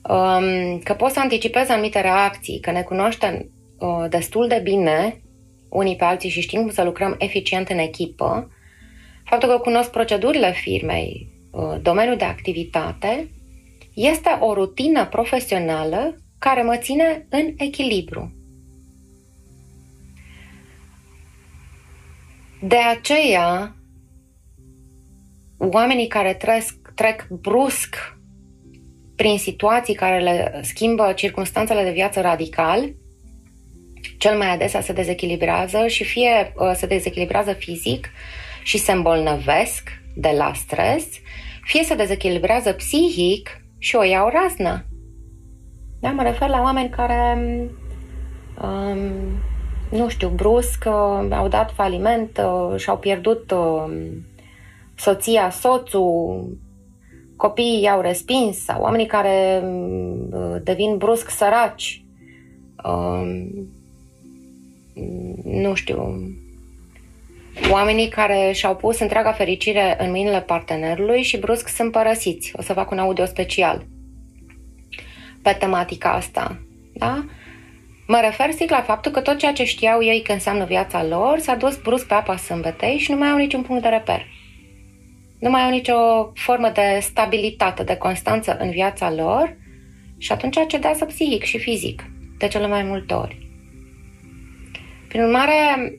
um, 0.09 0.79
că 0.79 0.93
pot 0.93 1.11
să 1.11 1.19
anticipez 1.19 1.69
anumite 1.69 2.01
reacții, 2.01 2.59
că 2.59 2.71
ne 2.71 2.81
cunoaștem 2.81 3.49
uh, 3.79 4.05
destul 4.09 4.47
de 4.47 4.59
bine 4.63 5.21
unii 5.69 5.95
pe 5.95 6.03
alții 6.03 6.29
și 6.29 6.41
știm 6.41 6.61
cum 6.61 6.69
să 6.69 6.83
lucrăm 6.83 7.15
eficient 7.17 7.69
în 7.69 7.77
echipă, 7.77 8.51
faptul 9.25 9.49
că 9.49 9.57
cunosc 9.57 9.89
procedurile 9.89 10.51
firmei, 10.51 11.27
uh, 11.51 11.75
domeniul 11.81 12.17
de 12.17 12.25
activitate, 12.25 13.29
este 13.93 14.29
o 14.39 14.53
rutină 14.53 15.05
profesională 15.05 16.17
care 16.39 16.61
mă 16.61 16.77
ține 16.77 17.25
în 17.29 17.53
echilibru. 17.57 18.31
De 22.61 22.77
aceea, 22.77 23.75
oamenii 25.57 26.07
care 26.07 26.33
trec, 26.33 26.63
trec 26.95 27.27
brusc 27.29 28.17
prin 29.15 29.37
situații 29.37 29.93
care 29.93 30.19
le 30.19 30.59
schimbă 30.63 31.13
circunstanțele 31.15 31.83
de 31.83 31.91
viață 31.91 32.21
radical, 32.21 32.93
cel 34.17 34.37
mai 34.37 34.49
adesea 34.49 34.81
se 34.81 34.93
dezechilibrează 34.93 35.87
și 35.87 36.03
fie 36.03 36.53
uh, 36.55 36.71
se 36.75 36.85
dezechilibrează 36.85 37.53
fizic 37.53 38.09
și 38.63 38.77
se 38.77 38.91
îmbolnăvesc 38.91 40.01
de 40.15 40.33
la 40.37 40.53
stres, 40.53 41.05
fie 41.63 41.83
se 41.83 41.95
dezechilibrează 41.95 42.73
psihic 42.73 43.62
și 43.83 43.95
o 43.95 44.03
iau 44.03 44.29
raznă. 44.29 44.85
Da, 45.99 46.09
mă 46.09 46.23
refer 46.23 46.49
la 46.49 46.61
oameni 46.61 46.89
care, 46.89 47.37
um, 48.61 48.99
nu 49.97 50.09
știu, 50.09 50.29
brusc 50.29 50.83
uh, 50.87 51.27
au 51.29 51.47
dat 51.47 51.71
faliment 51.71 52.41
uh, 52.43 52.79
și 52.79 52.89
au 52.89 52.97
pierdut 52.97 53.51
uh, 53.51 54.11
soția, 54.95 55.49
soțul, 55.49 56.57
copiii 57.35 57.81
i-au 57.81 58.01
respins 58.01 58.63
sau 58.63 58.81
oamenii 58.81 59.05
care 59.05 59.63
uh, 59.63 60.55
devin 60.63 60.97
brusc 60.97 61.29
săraci. 61.29 62.05
Uh, 62.83 63.47
nu 65.43 65.73
știu, 65.73 66.17
oamenii 67.71 68.07
care 68.07 68.51
și-au 68.53 68.75
pus 68.75 68.99
întreaga 68.99 69.31
fericire 69.31 69.95
în 69.99 70.09
mâinile 70.09 70.41
partenerului 70.41 71.21
și 71.23 71.37
brusc 71.37 71.67
sunt 71.67 71.91
părăsiți. 71.91 72.51
O 72.55 72.61
să 72.61 72.73
fac 72.73 72.91
un 72.91 72.97
audio 72.97 73.25
special 73.25 73.85
pe 75.41 75.55
tematica 75.59 76.11
asta. 76.11 76.59
Da? 76.93 77.25
Mă 78.07 78.19
refer 78.23 78.51
strict 78.51 78.71
la 78.71 78.81
faptul 78.81 79.11
că 79.11 79.21
tot 79.21 79.37
ceea 79.37 79.53
ce 79.53 79.63
știau 79.63 80.03
ei 80.03 80.21
că 80.21 80.31
înseamnă 80.31 80.65
viața 80.65 81.03
lor 81.03 81.39
s-a 81.39 81.55
dus 81.55 81.75
brusc 81.75 82.07
pe 82.07 82.13
apa 82.13 82.37
sâmbetei 82.37 82.97
și 82.97 83.11
nu 83.11 83.17
mai 83.17 83.29
au 83.29 83.37
niciun 83.37 83.61
punct 83.61 83.81
de 83.81 83.87
reper. 83.89 84.25
Nu 85.39 85.49
mai 85.49 85.61
au 85.61 85.69
nicio 85.69 85.95
formă 86.33 86.69
de 86.73 86.99
stabilitate, 87.01 87.83
de 87.83 87.95
constanță 87.95 88.57
în 88.57 88.69
viața 88.69 89.11
lor 89.11 89.57
și 90.17 90.31
atunci 90.31 90.57
cedează 90.67 91.05
psihic 91.05 91.43
și 91.43 91.57
fizic, 91.59 92.03
de 92.37 92.47
cele 92.47 92.67
mai 92.67 92.83
multe 92.83 93.13
ori. 93.13 93.47
Prin 95.07 95.21
urmare, 95.21 95.93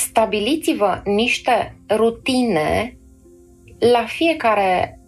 stabiliți-vă 0.00 1.00
niște 1.04 1.76
rutine 1.90 2.96
la 3.78 4.04
fiecare 4.06 4.98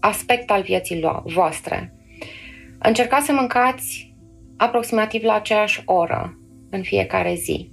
aspect 0.00 0.50
al 0.50 0.62
vieții 0.62 1.04
voastre. 1.24 1.94
Încercați 2.78 3.26
să 3.26 3.32
mâncați 3.32 4.14
aproximativ 4.56 5.22
la 5.22 5.34
aceeași 5.34 5.82
oră 5.84 6.38
în 6.70 6.82
fiecare 6.82 7.34
zi. 7.34 7.70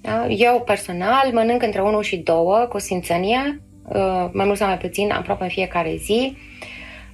Da? 0.00 0.26
Eu 0.28 0.60
personal 0.60 1.32
mănânc 1.32 1.62
între 1.62 1.82
1 1.82 2.00
și 2.00 2.16
2 2.16 2.34
cu 2.68 2.78
simțenie, 2.78 3.62
uh, 3.84 4.28
mai 4.32 4.46
mult 4.46 4.56
sau 4.56 4.66
mai 4.66 4.78
puțin, 4.78 5.10
aproape 5.10 5.42
în 5.42 5.48
fiecare 5.48 5.96
zi 5.96 6.36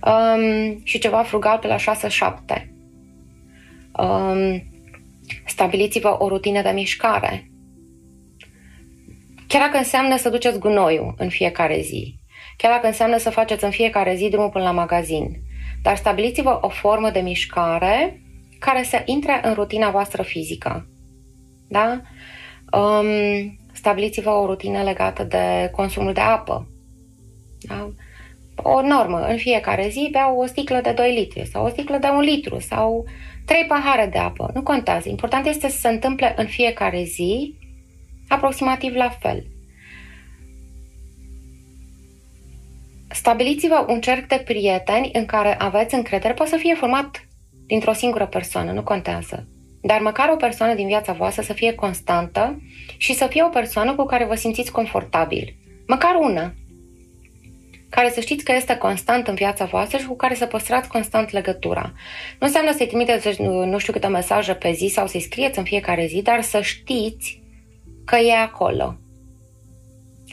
um, 0.05 0.81
și 0.83 0.99
ceva 0.99 1.23
frugal 1.23 1.59
pe 1.59 1.67
la 1.67 1.77
6-7. 2.57 2.69
Um, 3.93 4.63
stabiliți-vă 5.47 6.17
o 6.19 6.29
rutină 6.29 6.63
de 6.63 6.71
mișcare. 6.71 7.51
Chiar 9.49 9.61
dacă 9.61 9.77
înseamnă 9.77 10.17
să 10.17 10.29
duceți 10.29 10.59
gunoiul 10.59 11.15
în 11.17 11.29
fiecare 11.29 11.81
zi, 11.81 12.19
chiar 12.57 12.73
dacă 12.73 12.87
înseamnă 12.87 13.17
să 13.17 13.31
faceți 13.31 13.65
în 13.65 13.71
fiecare 13.71 14.15
zi 14.15 14.29
drumul 14.29 14.51
până 14.51 14.65
la 14.65 14.71
magazin, 14.71 15.41
dar 15.83 15.97
stabiliți-vă 15.97 16.59
o 16.61 16.69
formă 16.69 17.11
de 17.11 17.21
mișcare 17.21 18.23
care 18.59 18.83
să 18.83 19.03
intre 19.05 19.41
în 19.43 19.55
rutina 19.55 19.91
voastră 19.91 20.23
fizică. 20.23 20.89
Da? 21.69 22.01
Um, 22.73 23.59
stabiliți-vă 23.73 24.31
o 24.31 24.47
rutină 24.47 24.83
legată 24.83 25.25
de 25.25 25.71
consumul 25.73 26.13
de 26.13 26.21
apă. 26.21 26.69
Da? 27.59 27.93
O 28.63 28.81
normă. 28.83 29.27
În 29.27 29.37
fiecare 29.37 29.89
zi 29.89 30.09
beau 30.13 30.39
o 30.39 30.47
sticlă 30.47 30.81
de 30.83 30.93
2 30.93 31.15
litri 31.15 31.47
sau 31.47 31.65
o 31.65 31.69
sticlă 31.69 31.97
de 31.97 32.07
1 32.07 32.21
litru 32.21 32.59
sau 32.61 33.05
3 33.45 33.65
pahare 33.69 34.07
de 34.07 34.19
apă. 34.19 34.51
Nu 34.55 34.63
contează. 34.63 35.09
Important 35.09 35.47
este 35.47 35.69
să 35.69 35.79
se 35.79 35.89
întâmple 35.89 36.35
în 36.37 36.47
fiecare 36.47 37.03
zi 37.03 37.58
aproximativ 38.29 38.95
la 38.95 39.09
fel. 39.09 39.47
Stabiliți-vă 43.11 43.85
un 43.89 44.01
cerc 44.01 44.27
de 44.29 44.43
prieteni 44.45 45.11
în 45.13 45.27
care 45.27 45.59
aveți 45.59 45.95
încredere. 45.95 46.35
Poate 46.35 46.51
să 46.51 46.57
fie 46.57 46.75
format 46.75 47.29
dintr-o 47.67 47.93
singură 47.93 48.27
persoană, 48.27 48.73
nu 48.73 48.83
contează. 48.83 49.49
Dar 49.83 50.01
măcar 50.01 50.29
o 50.29 50.37
persoană 50.37 50.75
din 50.75 50.87
viața 50.87 51.13
voastră 51.13 51.43
să 51.43 51.53
fie 51.53 51.75
constantă 51.75 52.63
și 52.97 53.15
să 53.15 53.27
fie 53.27 53.45
o 53.45 53.49
persoană 53.49 53.95
cu 53.95 54.05
care 54.05 54.25
vă 54.25 54.35
simțiți 54.35 54.73
confortabil. 54.73 55.55
Măcar 55.87 56.15
una. 56.21 56.55
Care 57.91 58.11
să 58.11 58.21
știți 58.21 58.45
că 58.45 58.53
este 58.53 58.77
constant 58.77 59.29
în 59.29 59.35
viața 59.35 59.65
voastră 59.65 59.99
și 59.99 60.07
cu 60.07 60.17
care 60.17 60.35
să 60.35 60.47
păstrați 60.47 60.89
constant 60.89 61.31
legătura. 61.31 61.93
Nu 62.41 62.47
înseamnă 62.47 62.73
să-i 62.73 62.87
trimiteți 62.87 63.43
nu 63.43 63.79
știu 63.79 63.93
câte 63.93 64.07
mesaje 64.07 64.55
pe 64.55 64.73
zi 64.73 64.87
sau 64.87 65.07
să-i 65.07 65.21
scrieți 65.21 65.59
în 65.59 65.65
fiecare 65.65 66.07
zi, 66.07 66.23
dar 66.23 66.43
să 66.43 66.61
știți 66.61 67.43
că 68.09 68.17
e 68.17 68.35
acolo. 68.35 68.97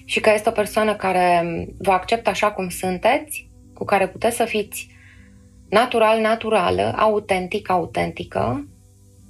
Și 0.05 0.19
că 0.19 0.31
este 0.33 0.49
o 0.49 0.51
persoană 0.51 0.95
care 0.95 1.45
vă 1.77 1.91
acceptă 1.91 2.29
așa 2.29 2.51
cum 2.51 2.69
sunteți, 2.69 3.49
cu 3.73 3.85
care 3.85 4.07
puteți 4.07 4.35
să 4.35 4.45
fiți 4.45 4.87
natural, 5.69 6.21
naturală, 6.21 6.93
autentic, 6.97 7.69
autentică 7.69 8.67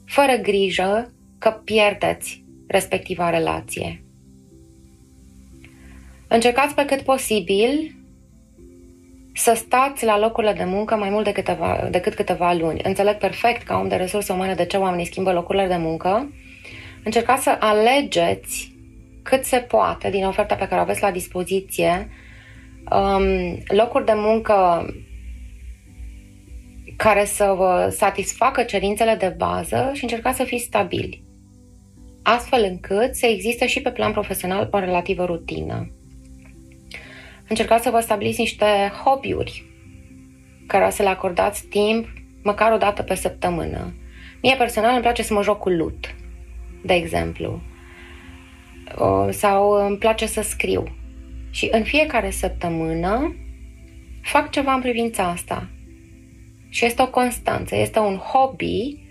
fără 0.05 0.35
grijă 0.41 1.13
că 1.37 1.49
pierdeți 1.49 2.43
respectiva 2.67 3.29
relație. 3.29 4.03
Încercați 6.27 6.75
pe 6.75 6.85
cât 6.85 7.01
posibil 7.01 7.95
să 9.33 9.53
stați 9.55 10.05
la 10.05 10.19
locurile 10.19 10.53
de 10.53 10.63
muncă 10.63 10.95
mai 10.95 11.09
mult 11.09 11.23
de 11.23 11.31
câteva, 11.31 11.87
decât 11.91 12.13
câteva 12.13 12.53
luni. 12.53 12.81
Înțeleg 12.83 13.15
perfect 13.15 13.63
ca 13.63 13.77
om 13.77 13.87
de 13.87 13.95
resurse 13.95 14.33
umane 14.33 14.53
de 14.53 14.65
ce 14.65 14.77
oamenii 14.77 15.05
schimbă 15.05 15.31
locurile 15.31 15.67
de 15.67 15.77
muncă. 15.77 16.29
Încercați 17.05 17.43
să 17.43 17.57
alegeți 17.59 18.75
cât 19.23 19.43
se 19.43 19.57
poate 19.57 20.09
din 20.09 20.25
oferta 20.25 20.55
pe 20.55 20.67
care 20.67 20.79
o 20.79 20.83
aveți 20.83 21.01
la 21.01 21.11
dispoziție 21.11 22.09
um, 22.91 23.57
locuri 23.67 24.05
de 24.05 24.13
muncă 24.15 24.85
care 26.97 27.25
să 27.25 27.53
vă 27.57 27.93
satisfacă 27.95 28.63
cerințele 28.63 29.15
de 29.15 29.35
bază 29.37 29.91
și 29.93 30.03
încercați 30.03 30.37
să 30.37 30.43
fiți 30.43 30.63
stabili, 30.63 31.23
astfel 32.23 32.63
încât 32.63 33.15
să 33.15 33.25
existe 33.25 33.67
și 33.67 33.81
pe 33.81 33.91
plan 33.91 34.11
profesional 34.11 34.69
o 34.71 34.79
relativă 34.79 35.25
rutină. 35.25 35.91
Încercați 37.49 37.83
să 37.83 37.89
vă 37.89 37.99
stabiliți 37.99 38.39
niște 38.39 38.65
hobby-uri 39.03 39.65
care 40.67 40.89
să 40.89 41.01
le 41.01 41.09
acordați 41.09 41.65
timp 41.65 42.07
măcar 42.43 42.71
o 42.71 42.77
dată 42.77 43.03
pe 43.03 43.15
săptămână. 43.15 43.93
Mie 44.41 44.55
personal 44.55 44.93
îmi 44.93 45.01
place 45.01 45.23
să 45.23 45.33
mă 45.33 45.43
joc 45.43 45.59
cu 45.59 45.69
lut, 45.69 46.15
de 46.85 46.93
exemplu, 46.93 47.61
sau 49.29 49.85
îmi 49.85 49.97
place 49.97 50.25
să 50.25 50.41
scriu. 50.41 50.83
Și 51.49 51.69
în 51.71 51.83
fiecare 51.83 52.29
săptămână 52.29 53.35
fac 54.21 54.49
ceva 54.49 54.73
în 54.73 54.81
privința 54.81 55.23
asta. 55.29 55.69
Și 56.69 56.85
este 56.85 57.01
o 57.01 57.09
constanță, 57.09 57.75
este 57.75 57.99
un 57.99 58.15
hobby. 58.15 59.03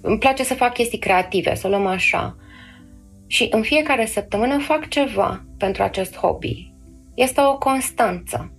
Îmi 0.00 0.18
place 0.18 0.44
să 0.44 0.54
fac 0.54 0.72
chestii 0.72 0.98
creative, 0.98 1.54
să 1.54 1.66
o 1.66 1.70
luăm 1.70 1.86
așa. 1.86 2.36
Și 3.26 3.48
în 3.50 3.62
fiecare 3.62 4.06
săptămână 4.06 4.58
fac 4.58 4.88
ceva 4.88 5.44
pentru 5.58 5.82
acest 5.82 6.16
hobby. 6.16 6.72
Este 7.14 7.40
o 7.40 7.58
constanță. 7.58 8.52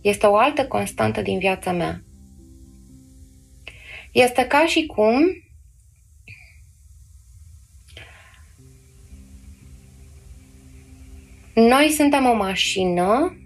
Este 0.00 0.26
o 0.26 0.36
altă 0.36 0.66
constantă 0.66 1.22
din 1.22 1.38
viața 1.38 1.72
mea. 1.72 2.02
Este 4.12 4.46
ca 4.46 4.66
și 4.66 4.86
cum 4.86 5.20
noi 11.58 11.88
suntem 11.88 12.24
o 12.26 12.34
mașină 12.34 13.36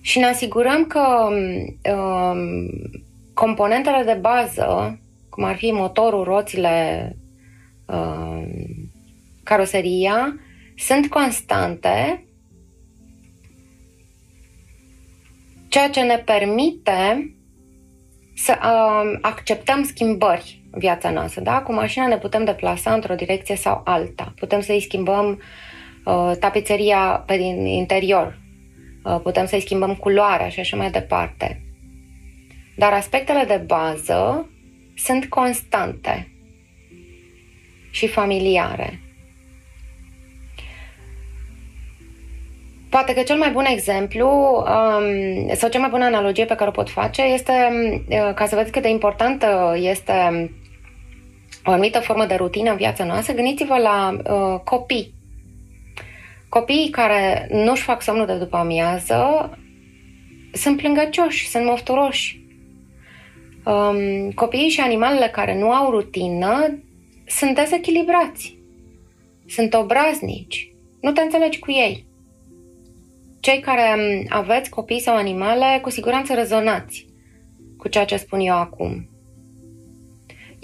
și 0.00 0.18
ne 0.18 0.24
asigurăm 0.24 0.84
că 0.84 1.28
um, 1.92 2.68
componentele 3.34 4.02
de 4.04 4.18
bază, 4.20 5.00
cum 5.28 5.44
ar 5.44 5.56
fi 5.56 5.70
motorul, 5.70 6.24
roțile, 6.24 7.16
um, 7.86 8.48
caroseria, 9.42 10.40
sunt 10.76 11.08
constante, 11.08 12.24
ceea 15.68 15.90
ce 15.90 16.00
ne 16.00 16.18
permite 16.18 17.30
să 18.34 18.58
um, 18.62 19.18
acceptăm 19.20 19.84
schimbări. 19.84 20.65
în 20.65 20.65
viața 20.78 21.10
noastră. 21.10 21.40
Da? 21.40 21.62
Cu 21.62 21.72
mașina 21.72 22.06
ne 22.06 22.18
putem 22.18 22.44
deplasa 22.44 22.92
într-o 22.92 23.14
direcție 23.14 23.56
sau 23.56 23.80
alta. 23.84 24.32
Putem 24.36 24.60
să-i 24.60 24.80
schimbăm 24.80 25.42
uh, 26.04 26.32
tapiseria 26.40 27.22
pe 27.26 27.36
din 27.36 27.66
interior 27.66 28.44
uh, 29.06 29.20
putem 29.22 29.46
să-i 29.46 29.60
schimbăm 29.60 29.94
culoarea 29.94 30.48
și 30.48 30.60
așa 30.60 30.76
mai 30.76 30.90
departe. 30.90 31.60
Dar 32.76 32.92
aspectele 32.92 33.44
de 33.44 33.62
bază 33.66 34.50
sunt 34.96 35.26
constante 35.26 36.28
și 37.90 38.06
familiare. 38.06 39.00
Poate 42.88 43.14
că 43.14 43.22
cel 43.22 43.36
mai 43.36 43.50
bun 43.50 43.64
exemplu 43.64 44.28
um, 44.28 45.54
sau 45.54 45.68
cea 45.68 45.78
mai 45.78 45.88
bună 45.90 46.04
analogie 46.04 46.44
pe 46.44 46.54
care 46.54 46.68
o 46.68 46.72
pot 46.72 46.90
face 46.90 47.22
este 47.22 47.52
uh, 48.08 48.34
ca 48.34 48.46
să 48.46 48.54
vedeți 48.54 48.72
cât 48.72 48.82
de 48.82 48.88
importantă 48.88 49.74
este 49.76 50.50
o 51.66 51.70
anumită 51.70 51.98
formă 51.98 52.26
de 52.26 52.34
rutină 52.34 52.70
în 52.70 52.76
viața 52.76 53.04
noastră, 53.04 53.34
gândiți-vă 53.34 53.76
la 53.76 54.16
uh, 54.16 54.60
copii. 54.64 55.14
Copiii 56.48 56.90
care 56.90 57.48
nu-și 57.50 57.82
fac 57.82 58.02
somnul 58.02 58.26
de 58.26 58.34
după 58.34 58.56
amiază 58.56 59.50
sunt 60.52 60.76
plângăcioși, 60.76 61.48
sunt 61.48 61.64
mofturoși. 61.64 62.40
Um, 63.64 64.30
copiii 64.30 64.68
și 64.68 64.80
animalele 64.80 65.28
care 65.28 65.58
nu 65.58 65.70
au 65.70 65.90
rutină 65.90 66.78
sunt 67.26 67.54
dezechilibrați, 67.54 68.56
sunt 69.46 69.74
obraznici, 69.74 70.72
nu 71.00 71.12
te 71.12 71.20
înțelegi 71.20 71.58
cu 71.58 71.70
ei. 71.70 72.06
Cei 73.40 73.60
care 73.60 73.94
um, 73.96 74.26
aveți 74.28 74.70
copii 74.70 75.00
sau 75.00 75.16
animale, 75.16 75.78
cu 75.82 75.90
siguranță 75.90 76.34
rezonați 76.34 77.06
cu 77.76 77.88
ceea 77.88 78.04
ce 78.04 78.16
spun 78.16 78.40
eu 78.40 78.54
acum. 78.54 79.08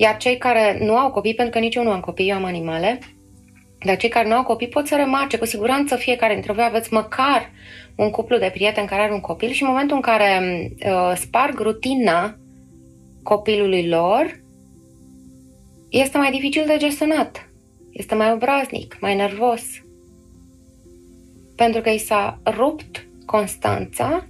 Iar 0.03 0.17
cei 0.17 0.39
care 0.39 0.79
nu 0.81 0.97
au 0.97 1.11
copii, 1.11 1.35
pentru 1.35 1.55
că 1.55 1.59
nici 1.59 1.75
eu 1.75 1.83
nu 1.83 1.91
am 1.91 2.01
copii, 2.01 2.29
eu 2.29 2.37
am 2.37 2.45
animale, 2.45 2.99
dar 3.85 3.97
cei 3.97 4.09
care 4.09 4.29
nu 4.29 4.35
au 4.35 4.43
copii 4.43 4.69
pot 4.69 4.87
să 4.87 4.97
remarce, 4.97 5.39
cu 5.39 5.45
siguranță 5.45 5.97
fiecare 5.97 6.33
dintre 6.33 6.53
voi 6.53 6.65
aveți 6.65 6.93
măcar 6.93 7.51
un 7.97 8.11
cuplu 8.11 8.39
de 8.39 8.51
prieteni 8.53 8.87
care 8.87 9.03
are 9.03 9.13
un 9.13 9.21
copil 9.21 9.51
și 9.51 9.63
în 9.63 9.69
momentul 9.69 9.97
în 9.97 10.03
care 10.03 10.41
uh, 10.87 11.13
sparg 11.17 11.59
rutina 11.59 12.37
copilului 13.23 13.89
lor, 13.89 14.41
este 15.89 16.19
mai 16.19 16.31
dificil 16.31 16.65
de 16.67 16.77
gestionat, 16.77 17.49
este 17.91 18.15
mai 18.15 18.33
obraznic, 18.33 18.97
mai 19.01 19.17
nervos, 19.17 19.63
pentru 21.57 21.81
că 21.81 21.91
i 21.91 21.99
s-a 21.99 22.41
rupt 22.45 23.07
constanța, 23.27 24.27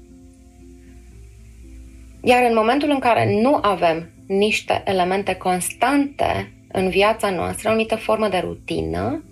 iar 2.22 2.44
în 2.48 2.54
momentul 2.54 2.90
în 2.90 2.98
care 2.98 3.40
nu 3.40 3.58
avem 3.62 4.11
niște 4.26 4.82
elemente 4.84 5.34
constante 5.34 6.52
în 6.72 6.88
viața 6.88 7.30
noastră, 7.30 7.68
o 7.68 7.70
anumită 7.70 7.96
formă 7.96 8.28
de 8.28 8.38
rutină, 8.38 9.24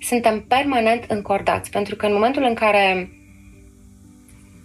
suntem 0.00 0.40
permanent 0.40 1.04
încordați, 1.08 1.70
pentru 1.70 1.96
că 1.96 2.06
în 2.06 2.12
momentul 2.12 2.42
în 2.42 2.54
care 2.54 3.10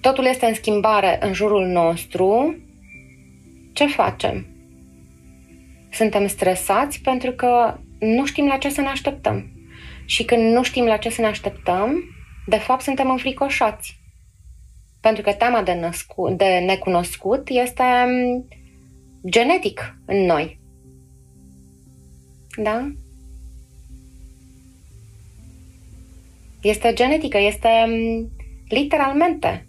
totul 0.01 0.25
este 0.25 0.45
în 0.45 0.53
schimbare 0.53 1.17
în 1.21 1.33
jurul 1.33 1.65
nostru, 1.65 2.55
ce 3.73 3.85
facem? 3.85 4.47
Suntem 5.91 6.27
stresați 6.27 7.01
pentru 7.01 7.31
că 7.31 7.77
nu 7.99 8.25
știm 8.25 8.47
la 8.47 8.57
ce 8.57 8.69
să 8.69 8.81
ne 8.81 8.87
așteptăm. 8.87 9.51
Și 10.05 10.23
când 10.23 10.53
nu 10.53 10.63
știm 10.63 10.85
la 10.85 10.97
ce 10.97 11.09
să 11.09 11.21
ne 11.21 11.27
așteptăm, 11.27 12.03
de 12.45 12.57
fapt 12.57 12.81
suntem 12.81 13.09
înfricoșați. 13.09 13.99
Pentru 15.01 15.23
că 15.23 15.33
teama 15.33 15.61
de, 15.61 15.73
născu- 15.73 16.29
de 16.29 16.63
necunoscut 16.65 17.47
este 17.49 17.83
genetic 19.25 19.97
în 20.05 20.25
noi. 20.25 20.59
Da? 22.61 22.91
Este 26.61 26.93
genetică, 26.93 27.37
este 27.37 27.69
mm, 27.87 28.31
literalmente 28.67 29.67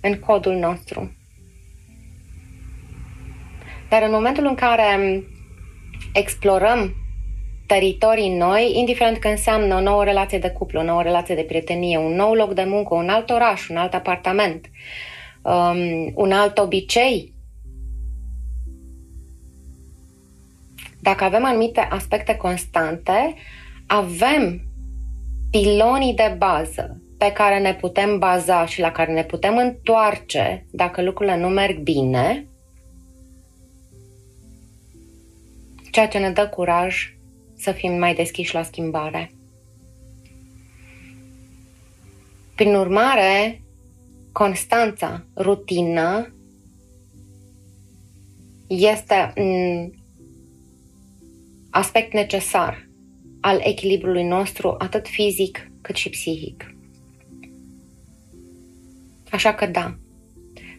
în 0.00 0.18
codul 0.18 0.54
nostru. 0.54 1.14
Dar 3.88 4.02
în 4.02 4.10
momentul 4.10 4.46
în 4.46 4.54
care 4.54 4.96
mm, 4.96 5.24
explorăm 6.12 6.94
teritorii 7.66 8.36
noi, 8.36 8.72
indiferent 8.78 9.18
că 9.18 9.28
înseamnă 9.28 9.74
o 9.74 9.80
nouă 9.80 10.04
relație 10.04 10.38
de 10.38 10.50
cuplu, 10.50 10.80
o 10.80 10.82
nouă 10.82 11.02
relație 11.02 11.34
de 11.34 11.42
prietenie, 11.42 11.98
un 11.98 12.14
nou 12.14 12.34
loc 12.34 12.54
de 12.54 12.64
muncă, 12.64 12.94
un 12.94 13.08
alt 13.08 13.30
oraș, 13.30 13.68
un 13.68 13.76
alt 13.76 13.94
apartament, 13.94 14.70
um, 15.42 16.12
un 16.14 16.32
alt 16.32 16.58
obicei 16.58 17.34
Dacă 21.02 21.24
avem 21.24 21.44
anumite 21.44 21.80
aspecte 21.80 22.36
constante, 22.36 23.34
avem 23.86 24.60
pilonii 25.50 26.14
de 26.14 26.34
bază 26.38 27.00
pe 27.18 27.32
care 27.32 27.58
ne 27.58 27.74
putem 27.74 28.18
baza 28.18 28.66
și 28.66 28.80
la 28.80 28.92
care 28.92 29.12
ne 29.12 29.24
putem 29.24 29.56
întoarce 29.56 30.66
dacă 30.70 31.02
lucrurile 31.02 31.36
nu 31.36 31.48
merg 31.48 31.78
bine, 31.78 32.46
ceea 35.90 36.08
ce 36.08 36.18
ne 36.18 36.30
dă 36.30 36.48
curaj 36.48 37.14
să 37.56 37.72
fim 37.72 37.92
mai 37.98 38.14
deschiși 38.14 38.54
la 38.54 38.62
schimbare. 38.62 39.32
Prin 42.54 42.74
urmare, 42.74 43.62
constanța, 44.32 45.24
rutină, 45.36 46.34
este 48.66 49.32
aspect 51.70 52.12
necesar 52.12 52.88
al 53.40 53.60
echilibrului 53.62 54.24
nostru, 54.24 54.74
atât 54.78 55.08
fizic 55.08 55.70
cât 55.80 55.96
și 55.96 56.10
psihic. 56.10 56.74
Așa 59.30 59.54
că 59.54 59.66
da, 59.66 59.96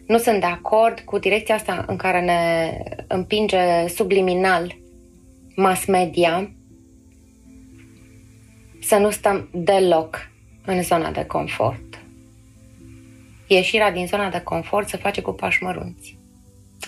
nu 0.06 0.18
sunt 0.18 0.40
de 0.40 0.46
acord 0.46 1.00
cu 1.00 1.18
direcția 1.18 1.54
asta 1.54 1.84
în 1.88 1.96
care 1.96 2.20
ne 2.20 2.72
împinge 3.06 3.86
subliminal 3.86 4.76
mass 5.56 5.84
media 5.84 6.54
să 8.80 8.96
nu 8.96 9.10
stăm 9.10 9.48
deloc 9.52 10.30
în 10.64 10.82
zona 10.82 11.10
de 11.10 11.24
confort. 11.24 12.02
Ieșirea 13.46 13.92
din 13.92 14.06
zona 14.06 14.30
de 14.30 14.40
confort 14.40 14.88
se 14.88 14.96
face 14.96 15.20
cu 15.20 15.32
pași 15.32 15.62
mărunți. 15.62 16.18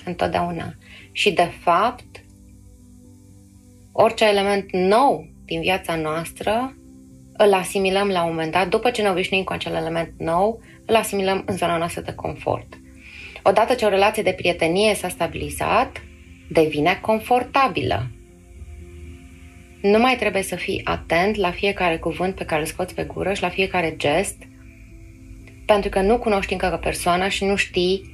Întotdeauna. 0.04 0.74
Și 1.12 1.32
de 1.32 1.50
fapt, 1.60 2.23
orice 3.96 4.24
element 4.24 4.72
nou 4.72 5.26
din 5.44 5.60
viața 5.60 5.96
noastră 5.96 6.76
îl 7.36 7.52
asimilăm 7.52 8.08
la 8.08 8.22
un 8.22 8.30
moment 8.30 8.52
dat, 8.52 8.68
după 8.68 8.90
ce 8.90 9.02
ne 9.02 9.10
obișnuim 9.10 9.44
cu 9.44 9.52
acel 9.52 9.74
element 9.74 10.12
nou, 10.18 10.60
îl 10.86 10.94
asimilăm 10.94 11.42
în 11.46 11.56
zona 11.56 11.76
noastră 11.76 12.00
de 12.00 12.12
confort. 12.12 12.66
Odată 13.42 13.74
ce 13.74 13.84
o 13.84 13.88
relație 13.88 14.22
de 14.22 14.32
prietenie 14.32 14.94
s-a 14.94 15.08
stabilizat, 15.08 16.02
devine 16.48 16.98
confortabilă. 17.02 18.10
Nu 19.82 19.98
mai 19.98 20.16
trebuie 20.16 20.42
să 20.42 20.56
fii 20.56 20.80
atent 20.84 21.36
la 21.36 21.50
fiecare 21.50 21.96
cuvânt 21.96 22.34
pe 22.34 22.44
care 22.44 22.60
îl 22.60 22.66
scoți 22.66 22.94
pe 22.94 23.04
gură 23.04 23.32
și 23.32 23.42
la 23.42 23.48
fiecare 23.48 23.94
gest, 23.96 24.36
pentru 25.66 25.90
că 25.90 26.00
nu 26.00 26.18
cunoști 26.18 26.52
încă 26.52 26.78
persoana 26.82 27.28
și 27.28 27.44
nu 27.44 27.56
știi 27.56 28.12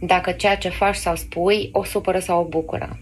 dacă 0.00 0.32
ceea 0.32 0.56
ce 0.56 0.68
faci 0.68 0.94
sau 0.94 1.16
spui 1.16 1.68
o 1.72 1.84
supără 1.84 2.18
sau 2.18 2.40
o 2.40 2.48
bucură. 2.48 2.98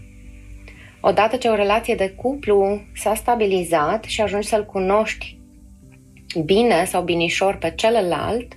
Odată 1.07 1.35
ce 1.37 1.47
o 1.47 1.55
relație 1.55 1.95
de 1.95 2.09
cuplu 2.09 2.81
s-a 2.95 3.15
stabilizat 3.15 4.03
și 4.03 4.21
ajungi 4.21 4.47
să-l 4.47 4.65
cunoști 4.65 5.39
bine 6.45 6.85
sau 6.85 7.03
binișor 7.03 7.57
pe 7.57 7.73
celălalt, 7.75 8.53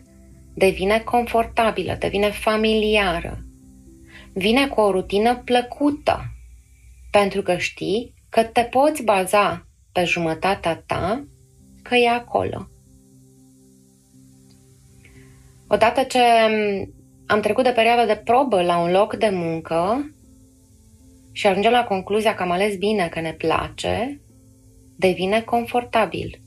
devine 0.55 0.99
confortabilă, 0.99 1.97
devine 1.99 2.31
familiară. 2.31 3.39
Vine 4.33 4.69
cu 4.69 4.81
o 4.81 4.91
rutină 4.91 5.37
plăcută, 5.45 6.21
pentru 7.11 7.43
că 7.43 7.57
știi 7.57 8.15
că 8.29 8.43
te 8.43 8.63
poți 8.63 9.03
baza 9.03 9.67
pe 9.93 10.05
jumătatea 10.05 10.83
ta 10.87 11.25
că 11.83 11.95
e 11.95 12.09
acolo. 12.09 12.69
Odată 15.67 16.03
ce 16.03 16.21
am 17.27 17.41
trecut 17.41 17.65
de 17.65 17.71
perioada 17.71 18.07
de 18.07 18.21
probă 18.25 18.63
la 18.63 18.79
un 18.79 18.91
loc 18.91 19.15
de 19.15 19.29
muncă, 19.33 20.11
și 21.38 21.46
ajungem 21.46 21.72
la 21.72 21.85
concluzia 21.85 22.35
că 22.35 22.42
am 22.42 22.51
ales 22.51 22.77
bine, 22.77 23.09
că 23.09 23.20
ne 23.20 23.33
place, 23.33 24.20
devine 24.96 25.40
confortabil. 25.40 26.40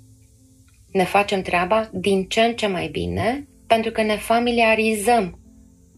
Ne 0.91 1.03
facem 1.03 1.41
treaba 1.41 1.89
din 1.93 2.23
ce 2.27 2.41
în 2.41 2.55
ce 2.55 2.67
mai 2.67 2.87
bine 2.87 3.47
pentru 3.67 3.91
că 3.91 4.01
ne 4.01 4.15
familiarizăm 4.15 5.39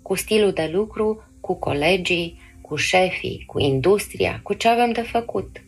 cu 0.01 0.15
stilul 0.15 0.51
de 0.51 0.69
lucru, 0.73 1.23
cu 1.41 1.55
colegii, 1.55 2.39
cu 2.61 2.75
șefii, 2.75 3.43
cu 3.45 3.59
industria, 3.59 4.39
cu 4.43 4.53
ce 4.53 4.67
avem 4.67 4.91
de 4.91 5.01
făcut. 5.01 5.63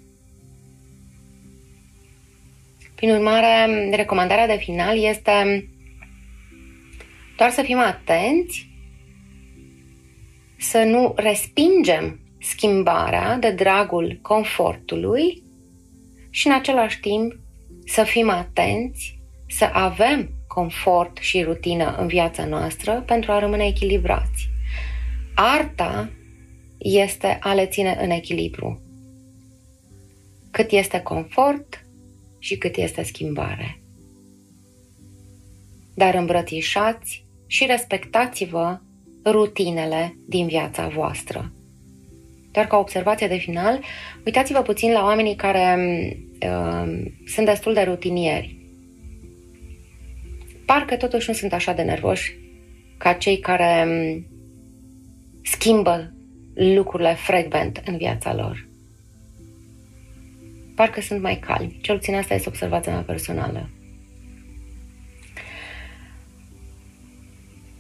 Prin 2.96 3.10
urmare, 3.10 3.90
recomandarea 3.96 4.48
de 4.48 4.58
final 4.58 4.98
este 4.98 5.70
doar 7.38 7.50
să 7.50 7.62
fim 7.62 7.78
atenți, 7.78 8.70
să 10.58 10.84
nu 10.84 11.14
respingem 11.16 12.20
schimbarea 12.46 13.38
de 13.38 13.52
dragul 13.52 14.20
confortului 14.22 15.44
și 16.30 16.48
în 16.48 16.54
același 16.54 17.00
timp 17.00 17.34
să 17.86 18.04
fim 18.04 18.30
atenți, 18.30 19.20
să 19.48 19.70
avem 19.74 20.30
confort 20.48 21.18
și 21.18 21.44
rutină 21.44 21.96
în 22.00 22.08
viața 22.08 22.46
noastră 22.46 23.04
pentru 23.06 23.32
a 23.32 23.40
rămâne 23.40 23.66
echilibrați. 23.66 24.50
Arta 25.36 26.10
este 26.78 27.38
a 27.42 27.54
le 27.54 27.66
ține 27.66 27.98
în 28.02 28.10
echilibru. 28.10 28.82
Cât 30.52 30.72
este 30.72 31.00
confort 31.00 31.86
și 32.40 32.58
cât 32.58 32.76
este 32.76 33.04
schimbare. 33.04 33.82
Dar 35.96 36.14
îmbrățișați 36.14 37.26
și 37.48 37.66
respectați-vă 37.66 38.80
rutinele 39.26 40.18
din 40.28 40.48
viața 40.48 40.88
voastră. 40.88 41.52
Doar 42.56 42.68
ca 42.68 42.78
observație 42.78 43.28
de 43.28 43.38
final, 43.38 43.84
uitați-vă 44.26 44.62
puțin 44.62 44.92
la 44.92 45.04
oamenii 45.04 45.36
care 45.36 45.78
uh, 46.42 47.06
sunt 47.26 47.46
destul 47.46 47.74
de 47.74 47.82
rutinieri. 47.82 48.58
Parcă 50.66 50.96
totuși 50.96 51.30
nu 51.30 51.36
sunt 51.36 51.54
așa 51.54 51.74
de 51.74 51.82
nervoși 51.82 52.38
ca 52.98 53.14
cei 53.14 53.40
care 53.40 53.86
um, 53.88 54.26
schimbă 55.44 56.14
lucrurile 56.54 57.14
frecvent 57.14 57.82
în 57.86 57.98
viața 57.98 58.36
lor. 58.36 58.68
Parcă 60.76 61.02
sunt 61.02 61.22
mai 61.22 61.40
calmi. 61.40 61.80
Cel 61.82 61.96
puțin 61.96 62.16
asta 62.16 62.34
este 62.34 62.50
observația 62.50 62.92
mea 62.92 63.02
personală. 63.02 63.70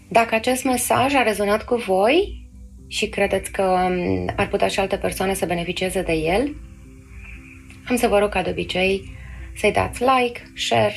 Dacă 0.08 0.36
acest 0.36 0.64
mesaj 0.64 1.14
a 1.14 1.24
rezonat 1.24 1.64
cu 1.64 1.76
voi 1.76 2.45
și 2.88 3.08
credeți 3.10 3.52
că 3.52 3.62
um, 3.64 4.34
ar 4.36 4.48
putea 4.48 4.68
și 4.68 4.80
alte 4.80 4.98
persoane 4.98 5.34
să 5.34 5.46
beneficieze 5.46 6.02
de 6.02 6.14
el, 6.14 6.56
am 7.88 7.96
să 7.96 8.08
vă 8.08 8.20
rog 8.20 8.30
ca 8.30 8.42
de 8.42 8.50
obicei 8.50 9.14
să-i 9.58 9.72
dați 9.72 10.04
like, 10.04 10.52
share, 10.56 10.96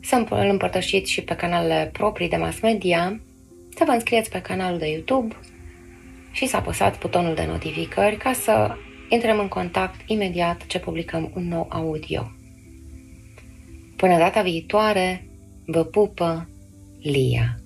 să 0.00 0.26
îl 0.30 0.48
împărtășiți 0.48 1.12
și 1.12 1.22
pe 1.22 1.34
canalele 1.34 1.90
proprii 1.92 2.28
de 2.28 2.36
mass 2.36 2.60
media, 2.60 3.20
să 3.76 3.84
vă 3.86 3.92
înscrieți 3.92 4.30
pe 4.30 4.40
canalul 4.40 4.78
de 4.78 4.86
YouTube 4.86 5.36
și 6.32 6.46
să 6.46 6.56
apăsați 6.56 6.98
butonul 6.98 7.34
de 7.34 7.44
notificări 7.46 8.16
ca 8.16 8.32
să 8.32 8.76
intrăm 9.08 9.38
în 9.38 9.48
contact 9.48 10.00
imediat 10.06 10.66
ce 10.66 10.78
publicăm 10.78 11.32
un 11.34 11.48
nou 11.48 11.66
audio. 11.68 12.30
Până 13.96 14.18
data 14.18 14.42
viitoare, 14.42 15.26
vă 15.66 15.84
pupă 15.84 16.48
Lia. 17.02 17.65